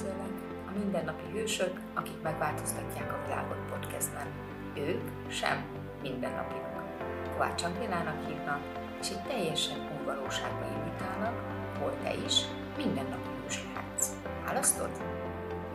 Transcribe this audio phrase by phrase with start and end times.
[0.00, 0.30] üdvözöllek
[0.66, 4.26] a mindennapi hősök, akik megváltoztatják a világot podcastben.
[4.74, 5.64] Ők sem
[6.02, 6.68] mindennapiak.
[7.32, 8.60] Kovács Angélának hívnak,
[9.00, 11.34] és egy teljesen új valóságba invitálnak,
[11.78, 12.40] hol te is
[12.76, 14.12] mindennapi hős lehetsz.
[14.44, 14.90] Választod?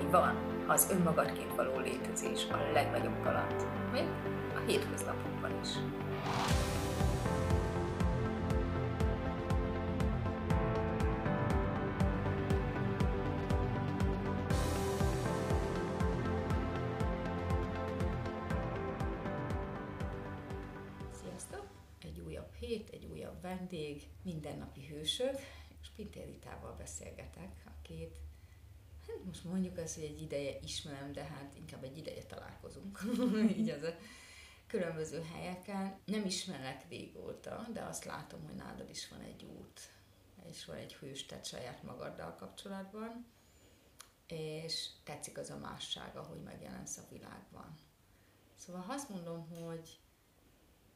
[0.02, 0.35] Mi van,
[0.67, 4.07] ha az önmagadként való létezés a legnagyobb kaland, még
[4.55, 5.70] a hétköznapokban is.
[23.69, 25.35] Vendég, mindennapi hősök,
[25.81, 28.17] és Pintér Ritával beszélgetek, a két
[29.07, 32.99] Hát most mondjuk azt, hogy egy ideje ismerem, de hát inkább egy ideje találkozunk.
[33.57, 33.95] Így az a
[34.67, 35.99] különböző helyeken.
[36.05, 39.79] Nem ismerlek régóta, de azt látom, hogy nálad is van egy út,
[40.50, 43.25] és van egy hőstet saját magaddal kapcsolatban,
[44.27, 47.77] és tetszik az a másság, ahogy megjelensz a világban.
[48.55, 50.00] Szóval azt mondom, hogy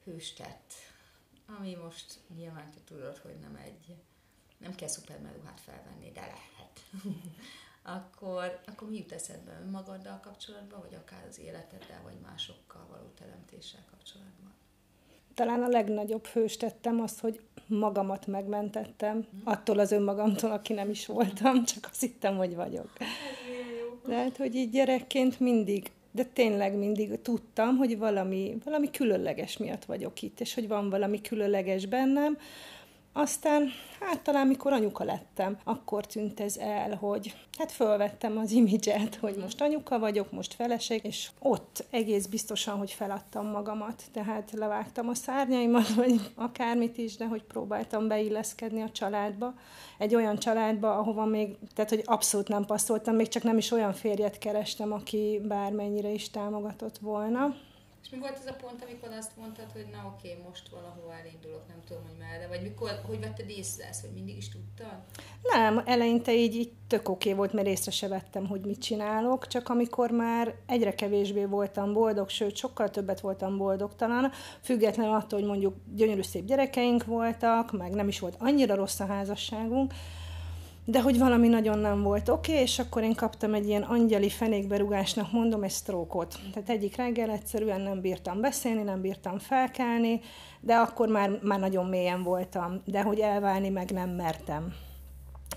[0.03, 0.73] hőstett,
[1.57, 3.95] ami most nyilván te tudod, hogy nem egy,
[4.57, 7.03] nem kell szupermeruhát felvenni, de lehet.
[7.97, 13.85] akkor, akkor mi jut eszedbe önmagaddal kapcsolatban, vagy akár az életeddel, vagy másokkal való teremtéssel
[13.89, 14.53] kapcsolatban?
[15.33, 19.41] Talán a legnagyobb hős tettem az, hogy magamat megmentettem hmm.
[19.43, 22.89] attól az önmagamtól, aki nem is voltam, csak azt hittem, hogy vagyok.
[24.05, 29.85] De hát, hogy így gyerekként mindig, de tényleg mindig tudtam, hogy valami, valami különleges miatt
[29.85, 32.37] vagyok itt, és hogy van valami különleges bennem,
[33.19, 39.15] aztán, hát talán mikor anyuka lettem, akkor tűnt ez el, hogy hát fölvettem az imidzset,
[39.15, 45.07] hogy most anyuka vagyok, most feleség, és ott egész biztosan, hogy feladtam magamat, tehát levágtam
[45.07, 49.53] a szárnyaimat, vagy akármit is, de hogy próbáltam beilleszkedni a családba,
[49.97, 53.93] egy olyan családba, ahova még, tehát hogy abszolút nem passzoltam, még csak nem is olyan
[53.93, 57.55] férjet kerestem, aki bármennyire is támogatott volna.
[58.03, 61.67] És mi volt ez a pont, amikor azt mondtad, hogy na oké, most valahol elindulok,
[61.67, 64.97] nem tudom, hogy merre, vagy mikor, hogy vetted észre ezt, hogy mindig is tudtad?
[65.41, 69.69] Nem, eleinte így, így tök oké volt, mert észre se vettem, hogy mit csinálok, csak
[69.69, 75.75] amikor már egyre kevésbé voltam boldog, sőt, sokkal többet voltam boldogtalan, függetlenül attól, hogy mondjuk
[75.95, 79.93] gyönyörű szép gyerekeink voltak, meg nem is volt annyira rossz a házasságunk,
[80.89, 84.29] de hogy valami nagyon nem volt oké, okay, és akkor én kaptam egy ilyen angyali
[84.29, 86.39] fenékberugásnak mondom egy sztrókot.
[86.53, 90.21] Tehát egyik reggel egyszerűen nem bírtam beszélni, nem bírtam felkelni,
[90.59, 94.73] de akkor már, már nagyon mélyen voltam, de hogy elválni meg nem mertem.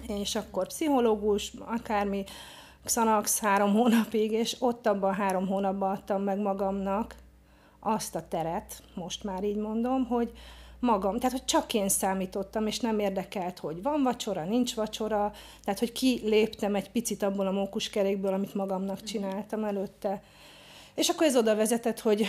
[0.06, 2.24] És akkor pszichológus, akármi,
[2.84, 7.14] Xanax három hónapig, és ott abban a három hónapban adtam meg magamnak
[7.80, 10.32] azt a teret, most már így mondom, hogy,
[10.82, 15.32] magam, tehát hogy csak én számítottam, és nem érdekelt, hogy van vacsora, nincs vacsora,
[15.64, 19.04] tehát hogy kiléptem egy picit abból a mókuskerékből, amit magamnak mhm.
[19.04, 20.22] csináltam előtte.
[20.94, 22.26] És akkor ez oda vezetett, hogy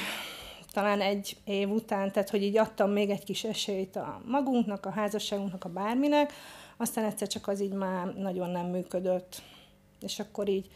[0.71, 4.91] talán egy év után, tehát hogy így adtam még egy kis esélyt a magunknak, a
[4.91, 6.33] házasságunknak, a bárminek,
[6.77, 9.41] aztán egyszer csak az így már nagyon nem működött.
[10.01, 10.69] És akkor így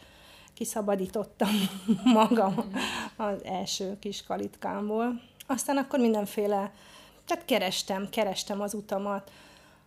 [0.54, 1.50] kiszabadítottam
[2.04, 2.76] magam mhm.
[3.16, 5.20] az első kis kalitkámból.
[5.46, 6.72] Aztán akkor mindenféle
[7.28, 9.30] tehát kerestem, kerestem az utamat.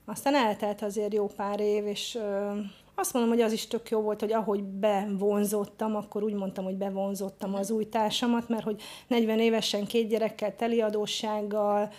[0.05, 2.59] Aztán eltelt azért jó pár év, és ö,
[2.95, 6.75] azt mondom, hogy az is tök jó volt, hogy ahogy bevonzottam, akkor úgy mondtam, hogy
[6.75, 11.91] bevonzottam az új társamat, mert hogy 40 évesen két gyerekkel, teliadósággal,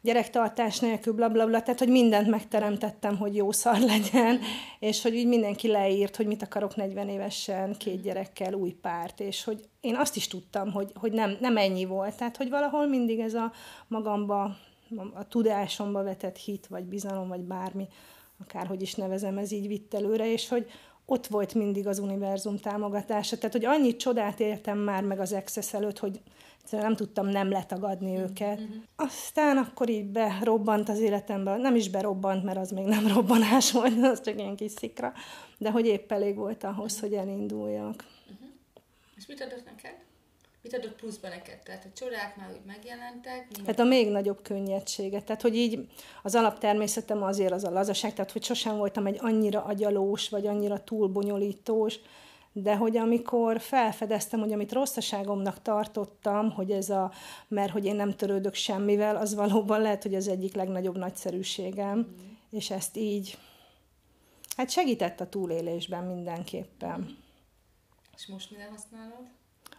[0.00, 4.40] gyerektartás nélkül, bla, bla, bla, tehát hogy mindent megteremtettem, hogy jó szar legyen,
[4.78, 9.44] és hogy úgy mindenki leírt, hogy mit akarok 40 évesen, két gyerekkel, új párt, és
[9.44, 13.18] hogy én azt is tudtam, hogy, hogy nem, nem ennyi volt, tehát hogy valahol mindig
[13.18, 13.52] ez a
[13.88, 14.56] magamba
[15.14, 17.88] a tudásomba vetett hit, vagy bizalom, vagy bármi,
[18.40, 20.70] akárhogy is nevezem, ez így vitt előre, és hogy
[21.06, 23.36] ott volt mindig az univerzum támogatása.
[23.36, 26.20] Tehát, hogy annyit csodát éltem már meg az Access előtt, hogy
[26.70, 28.22] nem tudtam nem letagadni mm-hmm.
[28.22, 28.60] őket.
[28.60, 28.78] Mm-hmm.
[28.96, 34.02] Aztán akkor így berobbant az életembe, nem is berobbant, mert az még nem robbanás volt,
[34.02, 35.12] az csak ilyen kis szikra,
[35.58, 37.00] de hogy épp elég volt ahhoz, mm-hmm.
[37.00, 38.04] hogy elinduljak.
[38.32, 38.50] Mm-hmm.
[39.16, 39.94] És mit adott neked?
[40.62, 41.58] Mit adott pluszba neked?
[41.62, 43.46] Tehát a csodák már úgy megjelentek?
[43.48, 43.66] Minden...
[43.66, 45.24] Hát a még nagyobb könnyedséget.
[45.24, 45.88] Tehát, hogy így
[46.22, 50.84] az alaptermészetem azért az a lazaság, tehát, hogy sosem voltam egy annyira agyalós, vagy annyira
[50.84, 51.98] túlbonyolítós,
[52.52, 57.12] de hogy amikor felfedeztem, hogy amit rosszaságomnak tartottam, hogy ez a,
[57.48, 62.30] mert hogy én nem törődök semmivel, az valóban lehet, hogy az egyik legnagyobb nagyszerűségem, mm.
[62.50, 63.38] és ezt így,
[64.56, 67.18] hát segített a túlélésben mindenképpen.
[68.16, 69.26] És most mire használod?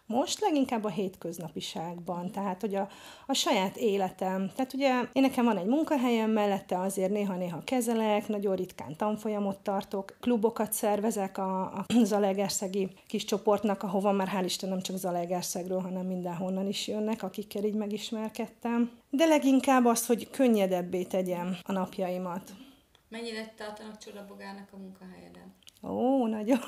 [0.06, 2.90] Most leginkább a hétköznapiságban, tehát hogy a,
[3.28, 4.52] a saját életem.
[4.56, 10.18] Tehát ugye én nekem van egy munkahelyem, mellette azért néha-néha kezelek, nagyon ritkán tanfolyamot tartok,
[10.20, 16.06] klubokat szervezek a, a Zalegerszegi kis csoportnak, ahova már hál' Isten nem csak Zalegerszegről, hanem
[16.06, 18.92] mindenhonnan is jönnek, akikkel így megismerkedtem.
[19.10, 22.54] De leginkább az, hogy könnyedebbé tegyem a napjaimat.
[23.10, 25.54] Mennyire tartanak csodabogának a munkahelyeden?
[25.84, 26.60] Ó, nagyon.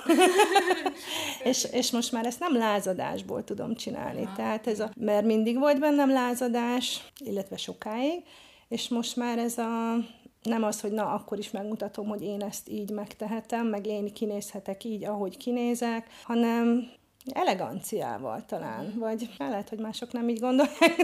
[1.44, 4.24] és, és most már ezt nem lázadásból tudom csinálni.
[4.24, 4.36] Aha.
[4.36, 8.24] Tehát ez a, mert mindig volt bennem lázadás, illetve sokáig,
[8.68, 9.96] és most már ez a
[10.44, 14.84] nem az, hogy na, akkor is megmutatom, hogy én ezt így megtehetem, meg én kinézhetek
[14.84, 16.92] így, ahogy kinézek, hanem
[17.34, 19.00] eleganciával talán, mm.
[19.00, 20.96] vagy lehet, hogy mások nem így gondolják.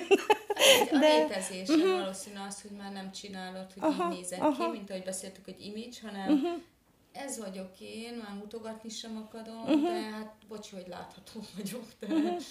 [0.91, 0.97] De...
[0.97, 1.99] A létezésen uh-huh.
[1.99, 4.65] valószínű az, hogy már nem csinálod, hogy aha, így nézek aha.
[4.65, 6.61] ki, mint ahogy beszéltük, hogy image, hanem uh-huh
[7.11, 9.81] ez vagyok én, már mutogatni sem akarom, uh-huh.
[9.81, 12.41] de hát bocs, hogy látható vagyok, de uh-huh.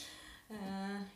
[0.48, 0.56] uh,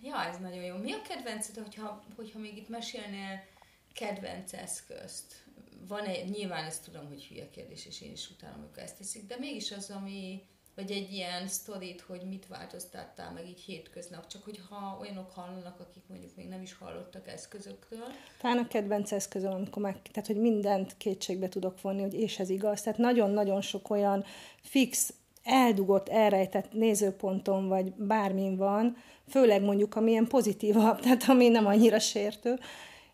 [0.03, 0.77] ja, ez nagyon jó.
[0.77, 3.45] Mi a kedvenced, hogyha, hogyha még itt mesélnél
[3.93, 5.43] kedvenc eszközt?
[5.89, 9.27] Van egy, nyilván ezt tudom, hogy hülye kérdés, és én is utálom, amikor ezt teszik,
[9.27, 10.43] de mégis az, ami,
[10.75, 16.03] vagy egy ilyen sztorit, hogy mit változtattál meg így hétköznap, csak hogyha olyanok hallanak, akik
[16.09, 18.07] mondjuk még nem is hallottak eszközökről.
[18.41, 22.49] Talán a kedvenc eszközöm, amikor meg, tehát hogy mindent kétségbe tudok vonni, hogy és ez
[22.49, 22.83] igaz.
[22.83, 24.25] Tehát nagyon-nagyon sok olyan
[24.63, 25.13] fix,
[25.45, 28.97] eldugott, elrejtett nézőponton, vagy bármin van,
[29.29, 32.59] főleg mondjuk, amilyen pozitívabb, tehát ami nem annyira sértő,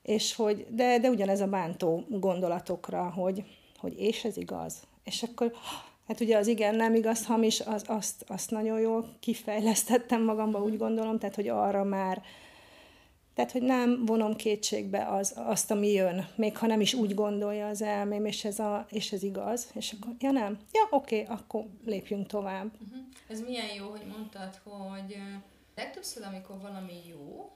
[0.03, 3.45] és hogy, de, de ugyanez a bántó gondolatokra, hogy,
[3.79, 4.83] hogy és ez igaz.
[5.05, 5.53] És akkor
[6.11, 10.77] Hát ugye az igen, nem igaz, hamis, az, azt, azt nagyon jól kifejlesztettem magamba, úgy
[10.77, 12.23] gondolom, tehát hogy arra már,
[13.35, 17.67] tehát, hogy nem vonom kétségbe az, azt, ami jön, még ha nem is úgy gondolja
[17.67, 21.37] az elmém, és ez, a, és ez igaz, és akkor, ja nem, ja oké, okay,
[21.37, 22.67] akkor lépjünk tovább.
[22.73, 23.03] Uh-huh.
[23.29, 25.17] Ez milyen jó, hogy mondtad, hogy
[25.75, 27.51] legtöbbször, amikor valami jó,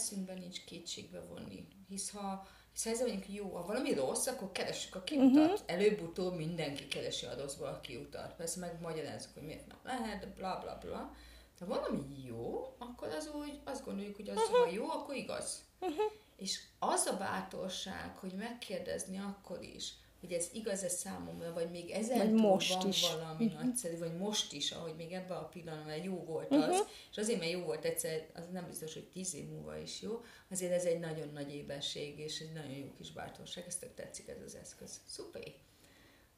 [0.00, 4.52] eszünkben nincs kétségbe vonni, hisz ha hisz ha ez mondjuk jó, ha valami rossz, akkor
[4.52, 5.50] keressük a kiutat.
[5.50, 5.60] Uh-huh.
[5.66, 8.34] Előbb-utóbb mindenki keresi a rosszból a kiutat.
[8.34, 11.14] Persze megmagyarázzuk, hogy miért nem lehet, de bla bla bla.
[11.58, 14.58] Ha valami jó, akkor az úgy azt gondoljuk, hogy az, uh-huh.
[14.58, 15.64] ha jó, akkor igaz.
[15.80, 16.12] Uh-huh.
[16.36, 22.18] És az a bátorság, hogy megkérdezni akkor is, hogy ez igaz-e számomra, vagy még ezen
[22.18, 23.10] vagy most van is.
[23.10, 23.62] valami uh-huh.
[23.62, 26.88] nagyszerű, vagy most is, ahogy még ebben a pillanatban jó volt az, uh-huh.
[27.10, 30.24] és azért, mert jó volt egyszer, az nem biztos, hogy tíz év múlva is jó,
[30.50, 34.28] azért ez egy nagyon nagy éberség, és egy nagyon jó kis bátorság, ezt tök tetszik
[34.28, 35.00] ez az eszköz.
[35.06, 35.52] Szuper!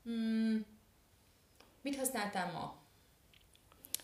[0.04, 0.66] Hmm.
[1.82, 2.80] Mit használtál ma?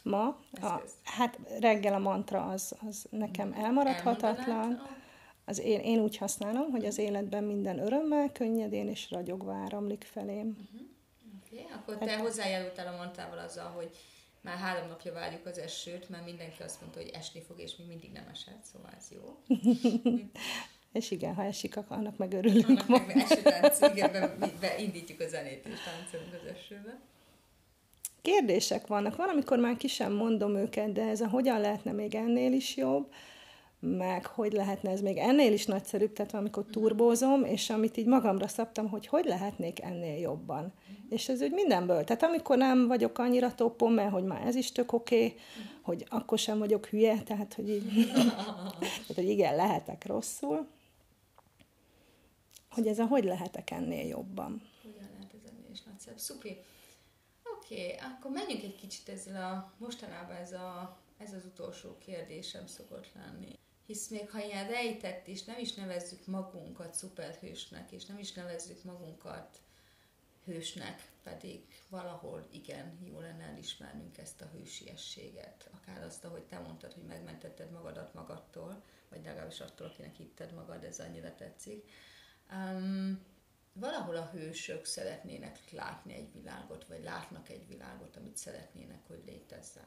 [0.02, 0.26] Ma?
[0.60, 4.97] A, hát reggel a mantra az, az nekem elmaradhatatlan.
[5.48, 10.46] Az én, én úgy használom, hogy az életben minden örömmel, könnyedén és ragyogva áramlik felém.
[10.46, 10.88] Uh-huh.
[11.46, 11.66] Okay.
[11.74, 13.90] Akkor te hát, hozzájárultál a mantával azzal, hogy
[14.40, 17.86] már három napja várjuk az esőt, mert mindenki azt mondta, hogy esni fog, és még
[17.86, 19.36] mindig nem esett, szóval ez jó.
[21.00, 22.82] és igen, ha esik, annak meg örülünk.
[22.88, 27.00] Annak meg eső igen, be, beindítjuk a zenét és táncolunk az esőbe.
[28.22, 29.16] Kérdések vannak.
[29.16, 32.76] Van, amikor már ki sem mondom őket, de ez a hogyan lehetne még ennél is
[32.76, 33.12] jobb
[33.80, 38.48] meg hogy lehetne ez még ennél is nagyszerűbb, tehát amikor turbózom, és amit így magamra
[38.48, 40.64] szabtam, hogy hogy lehetnék ennél jobban.
[40.64, 40.94] Mm.
[41.08, 42.04] És ez úgy mindenből.
[42.04, 45.38] Tehát amikor nem vagyok annyira toppom, mert hogy már ez is tök oké, okay,
[45.82, 50.66] hogy akkor sem vagyok hülye, tehát hogy így, tehát, hogy igen, lehetek rosszul,
[52.70, 54.62] hogy ez a hogy lehetek ennél jobban.
[54.82, 56.18] Hogyan lehet ez ennél is nagyszerűbb.
[56.18, 56.56] Szupi.
[57.56, 62.66] Oké, okay, akkor menjünk egy kicsit ezzel a, mostanában ez a ez az utolsó kérdésem
[62.66, 68.18] szokott lenni hisz még ha ilyen rejtett is, nem is nevezzük magunkat szuperhősnek, és nem
[68.18, 69.60] is nevezzük magunkat
[70.44, 75.70] hősnek, pedig valahol igen, jó lenne elismernünk ezt a hősiességet.
[75.72, 80.84] Akár azt, ahogy te mondtad, hogy megmentetted magadat magadtól, vagy legalábbis attól, akinek hitted magad,
[80.84, 81.90] ez annyira tetszik.
[82.52, 83.24] Um,
[83.72, 89.86] valahol a hősök szeretnének látni egy világot, vagy látnak egy világot, amit szeretnének, hogy létezzen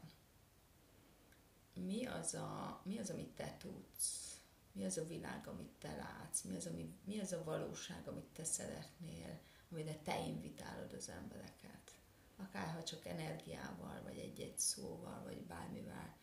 [1.73, 4.39] mi az, a, mi az, amit te tudsz,
[4.71, 8.29] mi az a világ, amit te látsz, mi az, ami, mi az a valóság, amit
[8.33, 9.39] te szeretnél,
[9.71, 11.91] amire te invitálod az embereket.
[12.37, 16.19] Akárha csak energiával, vagy egy-egy szóval, vagy bármivel.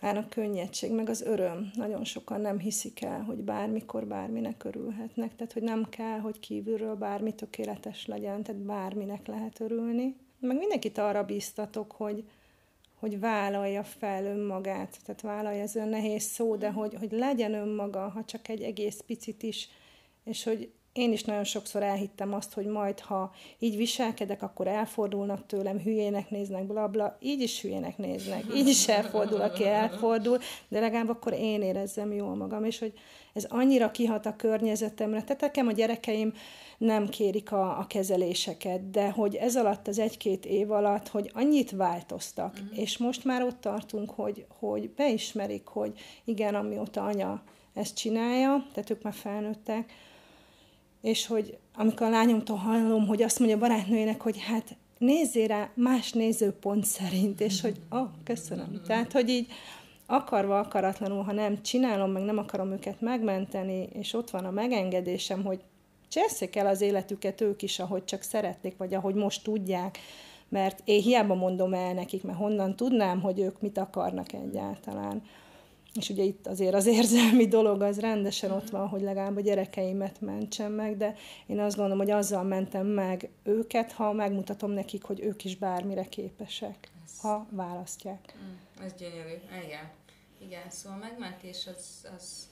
[0.00, 1.70] Talán a könnyedség, meg az öröm.
[1.74, 5.36] Nagyon sokan nem hiszik el, hogy bármikor bárminek örülhetnek.
[5.36, 10.16] Tehát, hogy nem kell, hogy kívülről bármi tökéletes legyen, tehát bárminek lehet örülni.
[10.40, 12.28] Meg mindenkit arra bíztatok, hogy,
[13.06, 18.08] hogy vállalja fel önmagát, tehát vállalja az ön nehéz szó, de hogy, hogy legyen önmaga,
[18.08, 19.68] ha csak egy egész picit is,
[20.24, 25.46] és hogy én is nagyon sokszor elhittem azt, hogy majd, ha így viselkedek, akkor elfordulnak
[25.46, 26.88] tőlem, hülyének néznek, blabla.
[26.88, 27.16] Bla.
[27.20, 30.38] Így is hülyének néznek, így is elfordul, aki elfordul,
[30.68, 32.92] de legalább akkor én érezzem jól magam, és hogy
[33.32, 35.22] ez annyira kihat a környezetemre.
[35.22, 36.32] Tehát nekem a gyerekeim
[36.78, 41.70] nem kérik a, a kezeléseket, de hogy ez alatt, az egy-két év alatt, hogy annyit
[41.70, 42.78] változtak, uh-huh.
[42.78, 45.92] és most már ott tartunk, hogy, hogy beismerik, hogy
[46.24, 47.42] igen, amióta anya
[47.74, 49.92] ezt csinálja, tehát ők már felnőttek,
[51.00, 55.70] és hogy amikor a lányomtól hallom, hogy azt mondja a barátnőjének, hogy hát nézzél rá
[55.74, 58.80] más nézőpont szerint, és hogy, oh, köszönöm.
[58.86, 59.46] Tehát, hogy így
[60.06, 65.44] akarva, akaratlanul, ha nem csinálom, meg nem akarom őket megmenteni, és ott van a megengedésem,
[65.44, 65.60] hogy
[66.08, 69.98] cseszik el az életüket ők is, ahogy csak szeretnék, vagy ahogy most tudják,
[70.48, 75.22] mert én hiába mondom el nekik, mert honnan tudnám, hogy ők mit akarnak egyáltalán.
[75.96, 80.20] És ugye itt azért az érzelmi dolog az rendesen ott van, hogy legalább a gyerekeimet
[80.20, 81.14] mentsem meg, de
[81.46, 86.04] én azt gondolom, hogy azzal mentem meg őket, ha megmutatom nekik, hogy ők is bármire
[86.04, 87.20] képesek, ez...
[87.20, 88.34] ha választják.
[88.38, 89.34] Mm, ez gyönyörű,
[89.64, 89.90] igen.
[90.38, 92.48] Igen, szóval a megmentés az, az,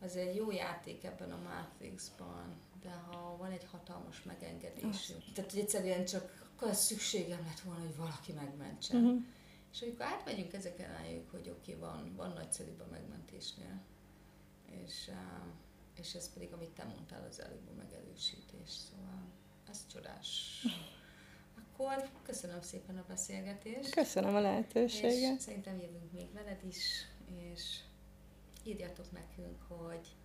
[0.00, 2.44] az egy jó játék ebben a Matrixban,
[2.82, 7.96] de ha van egy hatalmas megengedésünk, tehát hogy egyszerűen csak akkor szükségem lett volna, hogy
[7.96, 9.04] valaki megmentsen.
[9.04, 9.22] Uh-huh
[9.72, 13.80] és amikor átmegyünk ezeken rájuk, hogy oké, okay, van, van nagyszerűbb a megmentésnél,
[14.84, 15.10] és,
[15.94, 19.22] és ez pedig, amit te mondtál, az előbb a megerősítés, szóval
[19.70, 20.60] ez csodás.
[21.58, 23.90] Akkor köszönöm szépen a beszélgetést.
[23.90, 25.36] Köszönöm a lehetőséget.
[25.36, 27.80] És szerintem jövünk még veled is, és
[28.64, 30.16] írjatok nekünk, hogy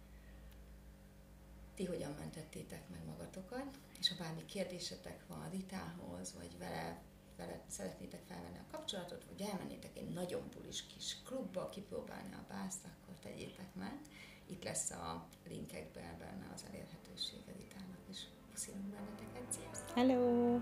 [1.75, 7.01] ti hogyan mentettétek meg magatokat, és ha bármi kérdésetek van Ritához, vagy vele
[7.37, 12.85] veled szeretnétek felvenni a kapcsolatot, vagy elmennétek egy nagyon bulis kis klubba kipróbálni a bászt,
[12.85, 13.99] akkor tegyétek meg.
[14.47, 18.19] Itt lesz a linkekben benne az elérhetőség editának is.
[18.51, 19.95] Puszilunk benneteket, sziasztok!
[19.95, 20.59] Hello!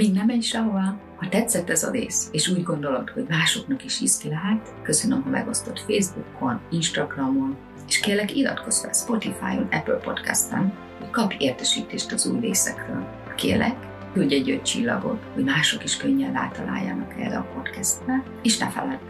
[0.00, 1.00] Még nem menj sehová!
[1.16, 5.30] Ha tetszett ez a rész, és úgy gondolod, hogy másoknak is iszki lehet, köszönöm, ha
[5.30, 7.56] megosztod Facebookon, Instagramon,
[7.88, 13.06] és kérlek iratkozz fel Spotify-on, Apple Podcast-en, hogy kapj értesítést az új részekről.
[13.36, 13.76] Kérlek,
[14.12, 19.00] küldj egy öt csillagot, hogy mások is könnyen rátaláljanak erre a podcastbe, és ne feledd,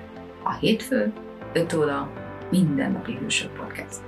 [0.42, 1.12] a hétfő,
[1.52, 2.10] 5 óra,
[2.50, 4.00] mindennapi hősök podcast.